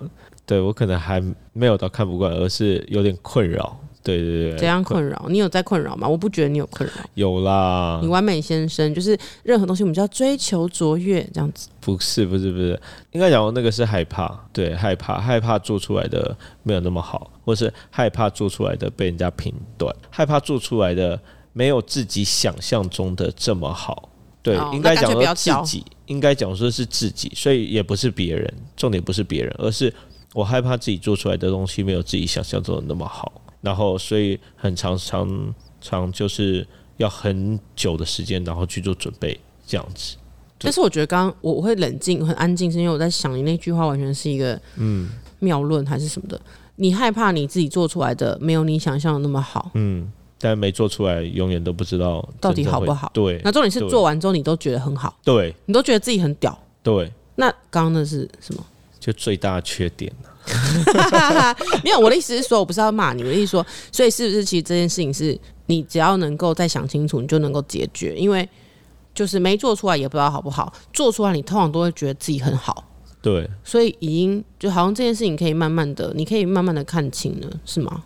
[0.46, 3.80] 对我可能还没有到看不惯，而是有点困扰。
[4.04, 5.26] 对对对，怎样困扰？
[5.30, 6.08] 你有在困扰吗？
[6.08, 7.04] 我不觉得你有困扰。
[7.16, 11.70] 有啦你，完美先生就是任何东西我们就要追求卓越这样子。
[11.82, 12.80] 不是不是不是，
[13.14, 21.20] 应该讲那个是害怕，对，害怕害怕做出来的没有那么好，或是害怕做出来的被人家评断，害怕做出来的
[21.58, 24.10] 没有自己想象中的这么好。
[24.44, 29.92] 对，哦应该讲说自己，应该讲说是自己，所以也不是别人，重点不是别人，而是
[30.34, 40.18] 我害怕自己做出来的东西没有自己想象中的那么好，然后所以很常常常就是要很久的时间，然后去做准备，这样子。
[40.60, 46.40] 但是我觉得刚刚我我会冷静很安静，是因为我在想你那句话完全是一个嗯谬论还是什么的。
[46.76, 50.12] 你害怕你自己做出来的没有你想象的那么好，嗯，
[50.46, 56.56] 但没做出来，永远都不知道到底好不好对那重点是做完之后你都觉得很好，对你都觉得自己很屌。
[56.84, 58.64] 对，那刚刚那是什么？
[59.00, 60.14] 就最大的缺点。
[61.84, 68.48] 没有，我的意思是说，我不是要骂你，我的意思是说，所以是不是其实这件事情是你只要能够再想清楚，你就能够解决，因为
[69.16, 72.88] 就是没做出来也不知道好不好，做出来你通常都会觉得自己很好，
[73.24, 78.04] 对，所以已经就好像这件事情可以慢慢的，你可以慢慢的看清了，是吗？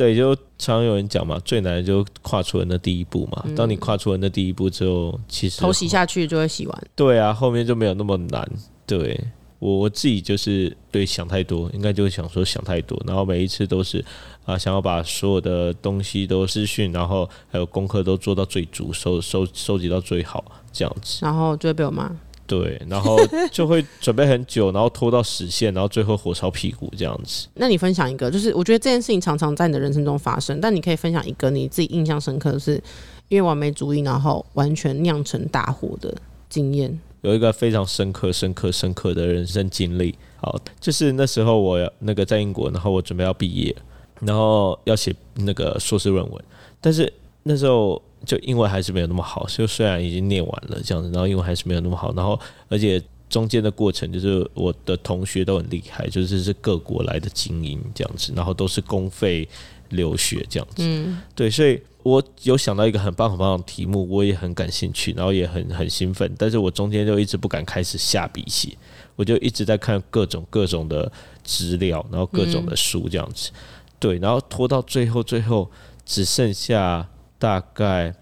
[0.00, 3.42] 对，就常有人讲嘛，最难的就跨出了那第一步嘛。
[3.44, 8.50] 嗯当你跨出了那第一步之后，其实头洗下去就会洗完，对啊，后面就没有那么难。
[8.86, 9.20] 对
[9.58, 14.02] 我我自己就是对想太多，应该就是想说想太多，然后每一次都是
[14.46, 21.18] 啊，想要把所有的东西都资讯，然后还有功课都做到最足，收收收集到最好，这样子。
[21.20, 22.10] 然后就会被我骂。
[22.50, 23.16] 对，然后
[23.52, 27.46] 就会准备很久，然后拖到实现，然后最后火烧屁股这样子。
[27.54, 32.82] 那你分享一个，就是我觉得这件事情常常在你的人生中发生，但你可以分享一个你自己印象深刻的是
[33.28, 36.12] 因为完美主义，然后完全酿成大祸的
[36.48, 36.98] 经验。
[37.20, 40.16] 有一个非常深刻、深刻、深刻的人生经历。
[40.38, 43.76] 好，就是那时候我那个在英国，然后我准备要毕业，
[44.22, 46.44] 然后要写那个硕士论文，
[46.80, 47.12] 但是
[47.44, 59.48] 那时候就英文还是没有那么好，就虽然已经念完了这样子，然后英文还是没有那么好，然后而且中间的过程就是我的同学都很厉害，就是是各国来的精英这样子，然后都是公费
[59.90, 68.76] 留学这样子，嗯，对，所以我有想到一个很棒很棒的题目，我也很感兴趣，然后也很很兴奋，但是我中间就一直不敢开始下笔写，
[69.16, 71.10] 我就一直在看各种各种的
[71.44, 73.50] 资料，然后各种的书这样子，
[73.98, 75.70] 对，然后拖到最后，最后
[76.04, 77.06] 只剩下
[77.40, 78.14] 大概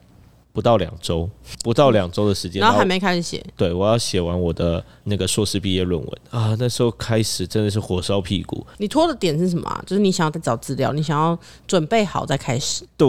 [0.52, 1.28] 不到两周，
[1.62, 9.82] 不到两周的时间，然后还没开始写，对我要写完我的那个硕士毕业论文啊，那时候开始真的是火烧屁股，你拖的点是什么、啊？
[9.86, 12.84] 就是你想要再找资料，你想要准备好再开始。
[12.96, 13.08] 对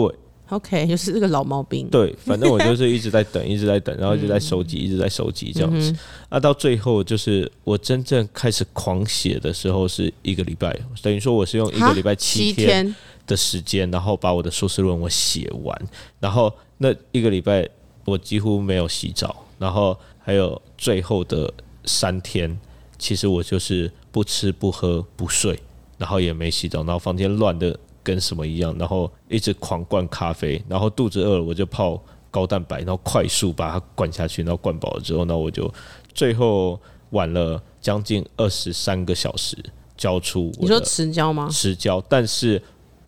[0.50, 1.88] OK，就是这个老毛病。
[1.88, 5.94] 对，反正我就是一直在等， 一直在等，然后一直在收集，一直在收集这样子。
[6.28, 12.94] 啊，到最后就是我真正开始狂写的时候是一个礼拜，等于说我是用一个礼拜七七天
[13.30, 15.88] 的时间，然后把我的硕士论文写完，
[16.18, 17.68] 然后那一个礼拜
[18.04, 21.52] 我几乎没有洗澡，然后还有最后的
[21.84, 22.58] 三天，
[22.98, 25.58] 其实我就是不吃不喝不睡，
[25.96, 35.72] 然后也没洗澡，然后房间乱的跟什么一样，然后一直狂灌咖啡，然后肚子饿了我就泡高蛋白，然后快速把它灌下去，然后灌饱了之后，那我就
[36.12, 39.56] 最后晚了将近二十三个小时
[39.96, 41.48] 交出我你说的迟交吗？
[41.52, 42.60] 迟交，但是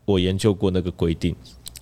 [0.04, 1.34] 我研究过那个规定。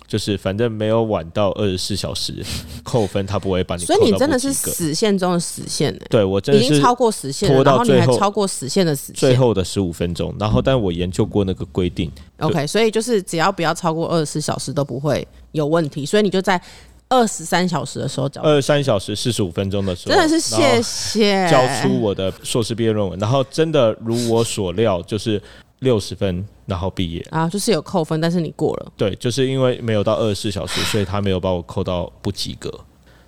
[0.07, 2.35] 就是反正没有晚到二十四小时
[2.83, 4.05] 扣分，他不会把你扣所。
[4.05, 9.15] 以你真的是死线中的死线呢、对我真的是已经超过死线了，拖到然后你还最后超过死线的死线。
[9.15, 16.61] 最后的十五分钟，然后但我研究过那个规定，OK，所以就是只要不要超过二十四小时都不会有问题，所以你就在
[17.07, 21.49] 二十三小时的时候交，二十三小时四十五分钟的时候，真的是谢谢。
[21.49, 25.41] 交出我的硕士毕业论文，然后真的如我所料，就是
[25.81, 27.19] 六十分，然后毕业。
[27.29, 28.91] 啊，就是有扣分，但是你过了。
[28.97, 32.71] 对，就是因为没有到二十四小时，所以他没有把我扣到不及格。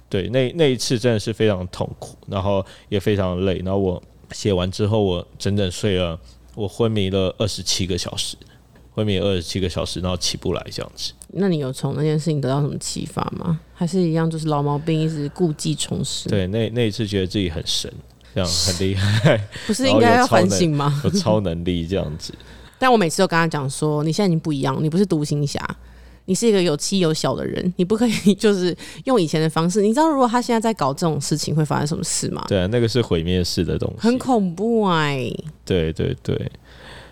[0.07, 3.57] 对，那那一次真的是非常痛苦，然后也非常累。
[3.65, 6.19] 然后我写完之后，我整整睡了，
[6.55, 8.37] 我昏迷了二十七个小时，
[8.91, 11.13] 昏迷二十七个小时，然后起不来这样子。
[11.29, 13.59] 那你有从那件事情得到什么启发吗？
[13.73, 17.91] 还是一样就是老毛病，一直故技重施？，对，那那一次觉得自己很神，
[18.33, 21.01] 这样很厉害， 不是应该要反省吗？
[21.03, 22.33] 有超能力这样子。
[22.79, 25.65] 但我每次都跟他讲说，你现在已经不一样，你不是独行侠，
[26.25, 29.81] 你是一个有妻有小的人，你不可以就是用以前的方式。
[29.81, 32.43] 你知道如果他现在在搞这种事情会发生什么事吗？
[32.47, 35.31] 对啊，那个是毁灭式的东西，很恐怖哎、
[35.63, 36.51] 对对对，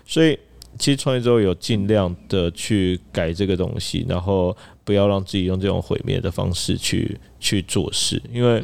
[0.04, 0.38] 所以
[0.78, 4.54] 其实创业之后有尽量的去改这个东西，然后
[4.84, 8.62] 不要让自己用这种毁灭的方式去去做事，因为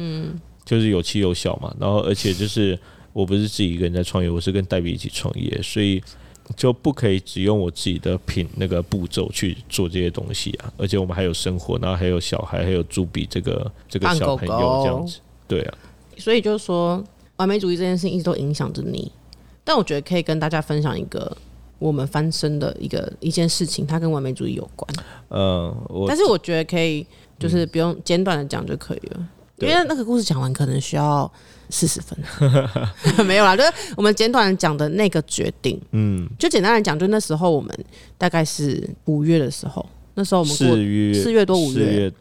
[0.69, 2.77] 就是有妻有小嘛，然后而且就是
[3.11, 5.99] 我不是自己一个人在创业，我是跟黛比一起创业，所以
[6.55, 15.77] 就不可以只用我自己的品那个步骤去做这些东西啊，而且我们还有生活，然后还有小孩，还有朱比这个这个小朋友这样子，对啊，
[16.19, 17.03] 所以就是说，
[17.37, 19.11] 完美主义这件事情一直都影响着你。
[19.63, 21.35] 但我觉得可以跟大家分享一个
[21.77, 24.87] 我们翻身的一个一件事情，它跟完美主义有关。
[25.29, 27.05] 嗯，我但是我觉得可以，
[27.37, 29.27] 就是不用简短的讲就可以了，
[29.61, 31.31] 因为那个故事讲完可能需要
[31.69, 32.17] 四十分。
[33.25, 37.73] 没有啦，就是我们简短讲的那个决定，嗯，就简单来讲，就那时候我们
[38.17, 42.11] 大概是五月的时候，那时候我们过四月四月多五四月，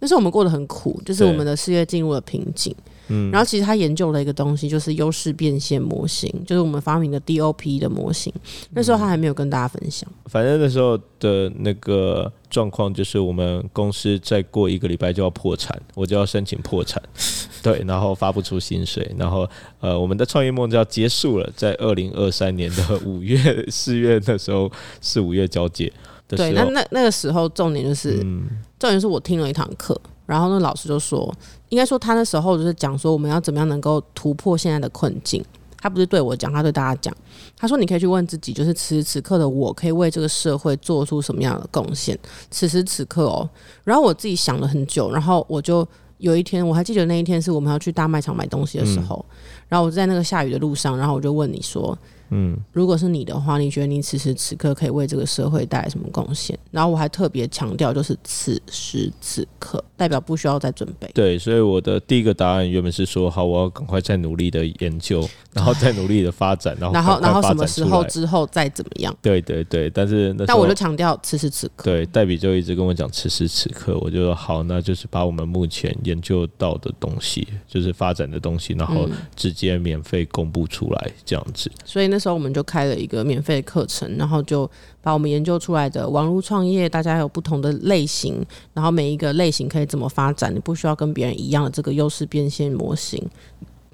[0.00, 2.74] 那时候我们过得很苦，就是我们的事业进入了瓶颈。
[3.08, 8.32] 嗯然后其实他研究了一个东西，就是优势变现模型，就是我们发明的 DOP 的模型。
[8.70, 10.10] 那时候他还没有跟大家分享。
[10.26, 17.02] 反正那时候的那个状况就是，我们公司再过一个礼拜就要破产，我就要申请破产，
[17.62, 19.48] 对，然后发不出薪水，然后
[19.80, 25.92] 呃，我们的创业梦就要结束了，在二零二三年的五月、四月的时候，四五月交接
[26.28, 31.34] 的对，那那那个时候重点就是，嗯重点是我听了一堂课，然后那老师就说，
[31.68, 35.44] 应该说他那时候就是讲说我们要怎么样能够突破现在的困境。
[35.76, 37.14] 他不是对我讲，他对大家讲。
[37.58, 42.18] 他说：“你可以去问自己，就是此时此刻的我，可以为这个社会做出什么样的贡献？
[42.50, 43.46] 此时此刻哦。”
[43.84, 49.22] 然后我自己想了很久，然后我就有一天，我还记得那一天是我们要去大卖场买东西的时候，
[49.68, 51.96] 然后我在那个下雨的路上，然后我就问你说
[52.36, 56.58] ：“嗯，如果是你的话，你觉得你此时此刻可以为这个社会带来什么贡献？
[56.72, 61.08] 然后我还特别强调，就是此时此刻，代表不需要再准备。
[61.14, 69.16] 对，所以我的第一个答案原本是说，好，我要赶快再努力的研究， 然后再努力的发展，然后然后，然后什么时候之后再怎么样？
[69.22, 71.84] 对对对，但是那时但我就强调此时此刻。
[71.84, 81.70] 对，黛比就一直跟我讲此时此刻，我就说好，那就是把我们目前研究到的东西，就是发展的东西，然后嗯直接免费公布出来，这样子。
[81.84, 84.68] 所以那时候我们就开了一个免费课程，然后就
[85.02, 93.22] 把我们研究出来的网络创业，大家有不同的类型，然后每一个类型可以怎么发展，你不需要跟别人一样的这个优势变现模型，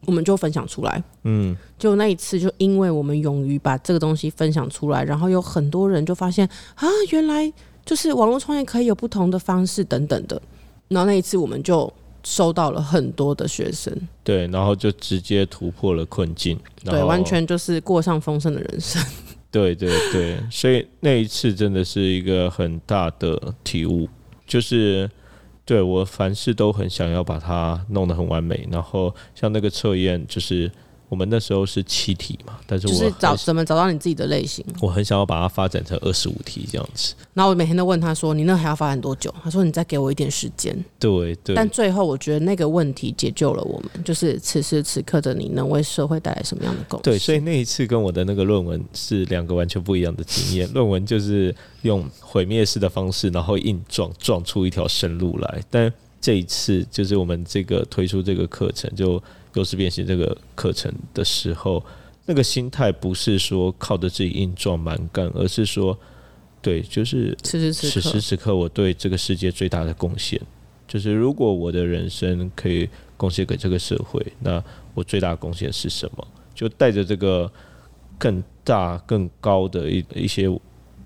[0.07, 1.03] 我们就分享出来。
[1.25, 7.53] 嗯，就那一次，就因为我们勇于把这个东西分享出来，然后有很多人就发现啊，原来
[7.85, 10.41] 就是网络创业可以有不同的方式等等的。
[10.89, 11.93] 然后那一次，我们就
[12.25, 19.03] 收到了很多的学生，对，然后就直接突破了困境，对，完全就是过上丰盛的人生。
[19.51, 24.09] 对对对，所以那一次真的是一个很大的体悟，
[24.47, 25.11] 就是
[25.65, 30.71] 对我凡事都很想要把它弄得很完美，然后像那个测验，就是
[31.11, 34.65] 我们那时候是七题嘛，但是我就是找怎么找到你自己的类型。
[34.81, 37.15] 我很想要把它发展成二十五题这样子。
[37.35, 40.73] 然后我每天都问他说：“你那还要发展多久？”他说：“你再给我一点时间。
[40.99, 47.13] 对”对，但最后我觉得那个问题解救了我们，就是此时此刻的你能为社会带来什么样的贡献？
[47.13, 50.73] 对，所以那一次跟我的那个论文是两个完全不一样的经验。
[50.73, 55.61] 论文就是用毁灭式的方式，然后硬撞撞出一条生路来。
[55.69, 59.21] 但这一次就是我们这个推出这个课程，就
[59.55, 61.85] 优势变现这个课程的时候，
[62.27, 65.99] 那个心态不是说靠着自己硬撞蛮干，而是说，
[66.63, 70.41] 对，就是此时此刻此时此刻我对这个世界最大的贡献，
[70.87, 74.63] 就是如果我的人生可以贡献给这个社会，那
[74.95, 76.27] 我最大的贡献是什么？
[76.55, 77.51] 就带着这个
[78.19, 80.45] 更大、更高的一一些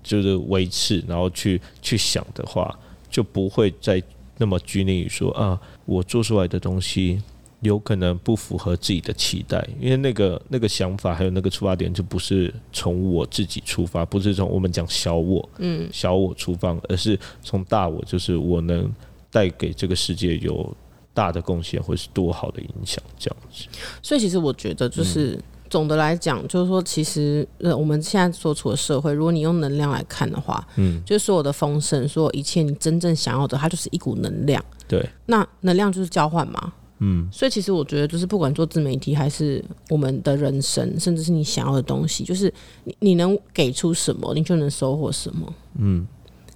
[0.03, 2.77] 就是维持，然后去去想的话，
[3.09, 4.01] 就不会再
[4.37, 7.21] 那么拘泥于说啊，我做出来的东西
[7.67, 18.91] 有可能不符合自己的期待，因为那个那个想法还有那个出发点就不是从我自己出发，不是从我们讲小我，嗯，小我出发，而是从大我，就是我能
[19.31, 20.75] 带给这个世界有
[21.13, 23.65] 大的贡献，或是多好的影响，这样子。
[24.01, 34.63] 所以其实我觉得，就是、总的来讲，就是说，其实呃，我们现在所处的社会，如果你用能量来看的话，嗯，就是所有的丰盛，所有一切你真正想要的，它就是一股能量。
[34.87, 36.73] 对，那能量就是交换嘛。
[36.99, 42.51] 嗯，所以其实我觉得，就是不管做自媒体，还是我们的人生，甚至是你想要的东西，就是
[42.85, 45.53] 你你能给出什么，你就能收获什么。
[45.77, 46.07] 嗯，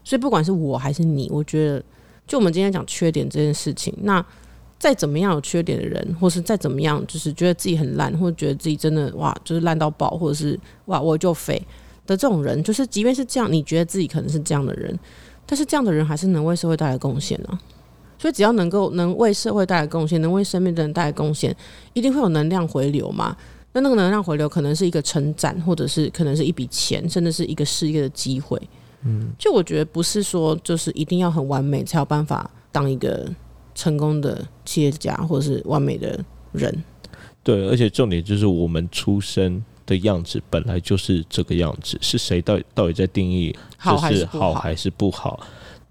[0.04, 1.84] 所以不管是我还是你，我觉得，
[2.26, 4.26] 就我们今天讲缺点这件事情，那
[4.78, 11.62] 再怎么样有缺点的人，或是再怎么样就是觉得自己很烂，或者觉得自己真的哇就是烂到爆，或者是哇我就废
[12.08, 14.98] 的这种人，就是即便是这样，你觉得自己可能是这样的人，
[15.46, 17.60] 但是这样的人还是能为社会带来贡献啊。
[18.20, 21.56] 所以只要能够能为社会带来贡献，能为身边的人带来贡献，
[21.94, 23.36] 一定会有能量回流嘛。
[23.72, 28.62] 那那个能量回流可能是一个成长，或者是可能是一笔钱，甚至是一个事业的机会。
[29.04, 33.26] 嗯，就我觉得不是说就是一定要很完美才有办法当一个
[33.74, 36.20] 成功的企业家或者是完美的
[36.52, 36.84] 人。
[37.42, 45.40] 对，而且重点就是我们出生的样子本来就是这个样子，是谁到到底在定义好还是好还是不好？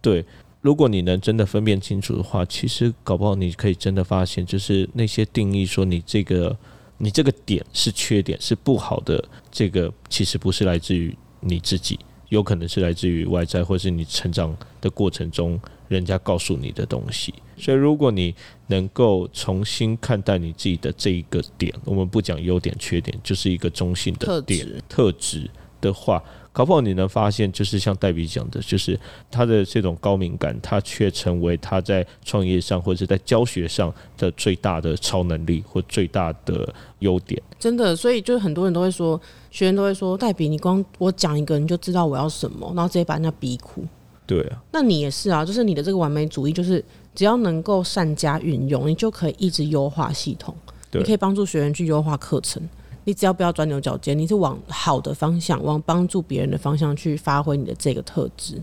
[0.02, 0.22] 对，
[0.60, 6.56] 如果你能真的分辨清楚的话，其实搞不好你可以真的发现，就是那些定义说你这个
[6.98, 11.98] 你这个点是缺点是不好的，这个其实不是来自于你自己。
[12.30, 17.32] 有可能是来自于外在，或是你成长的过程中，人家告诉你的东西。
[17.56, 18.34] 所以，如果你
[18.66, 25.48] 能够重新看待你自己的这一个点，我们不讲优点、缺点，就是一个中性的点特质
[25.80, 26.22] 的话。
[26.58, 28.98] 搞不好你能发现，就是像戴比讲的，就是
[29.30, 37.40] 他的这种高敏感，他却成为他在创业上或者在教学上的最大的超能力或最大的优点。
[37.60, 39.20] 真的，所以就是很多人都会说，
[39.52, 43.84] 学员都会说，戴比，你光我讲一个，你就知道我要什么，然后直接把人家逼哭。
[44.26, 46.84] 对啊，那你也是啊，就是你的这个完美主义，就是
[47.14, 50.52] 只要能够善加运用，你就可以一直优化系统，
[50.90, 52.60] 你可以帮助学员去优化课程。
[53.08, 58.60] 你只要不要钻牛角尖，你是往好的方向，往帮助别人的方向去发挥你的这个特质。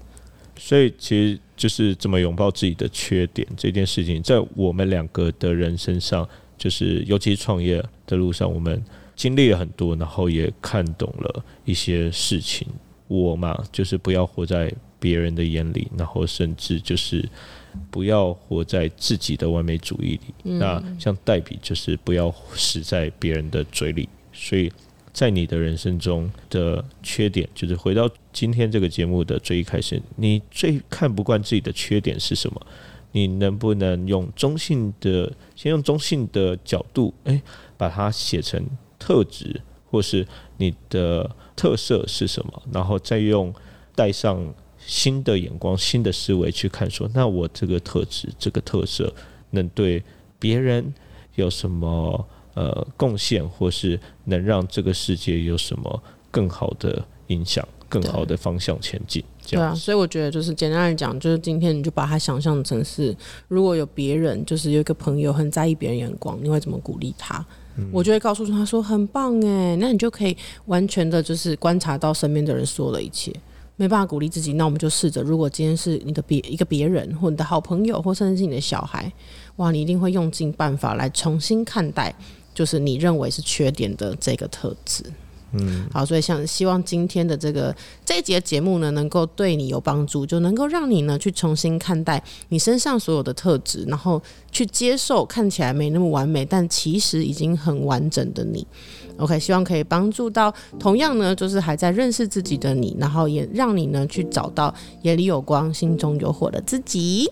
[0.56, 6.30] 所以，其实就是怎么拥抱自己的缺点这件事情，在我们两个的人身上，
[6.60, 8.80] 就是尤其是创业的路上，我们
[9.16, 12.68] 经历了很多，然后也看懂了一些事情。
[13.08, 17.28] 我嘛，就是不要活在别人的眼里，然后甚至就是
[17.90, 20.54] 不要活在自己的完美主义里。
[20.60, 24.08] 那像黛比，就是不要死在别人的嘴里。
[24.36, 24.70] 所以
[25.14, 32.68] 在你的人生中的缺点，就是回到今天这个节目的最一开始，你最看不惯自己的缺点是什么？
[33.14, 37.42] 你能不能用中性的，先用中性的角度，诶，
[37.78, 38.62] 把它写成
[39.00, 40.28] 特质，或是
[40.58, 42.62] 你的特色是什么？
[42.74, 43.54] 然后再用
[43.96, 49.14] 带上新的眼光、新的思维去看，说那我这个特质、这个特色
[49.52, 50.04] 能对
[50.38, 50.94] 别人
[51.36, 52.28] 有什么？
[52.56, 59.24] 呃，贡献或是能让这个世界有什么更好的影响、更好的方向前进？
[59.48, 63.16] 对啊，所以我觉得就是简单来讲，就是今天你就把它想象成是，
[63.48, 67.46] 如果有别人，就是有一个朋友很在意别人眼光，你会怎么鼓励他？
[67.92, 70.36] 我就会告诉他说很棒哎，那你就可以
[70.68, 73.32] 完全的就是观察到身边的人说的一切。
[73.76, 79.12] 没办法鼓励自己，那我们就试着，如果今天是你的别一个别人，或你的好朋友，或甚至是你的小孩，
[79.58, 82.16] 哇，你一定会用尽办法来重新看待。
[82.56, 85.04] 就是你认为是缺点的这个特质，
[85.52, 98.66] 嗯，好，所以像希望今天的这个这一节节目呢，能够对你有帮助，就能够让你呢去重新看待你身上所有的特质，然后去接受看起来没那么完美，但其实已经很完整的你。
[99.18, 107.32] OK，希望可以帮助到同样呢，就是还在认识自己的你，然后也让你呢去找到眼里有光、心中有火的自己。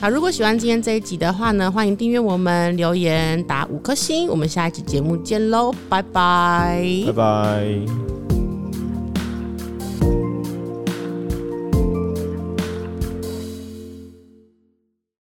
[0.00, 4.28] 好，如果喜欢今天这一集的话呢，欢迎订阅我们，留言打五颗星。
[4.28, 8.19] 我们下一集节目见喽，拜拜，拜拜。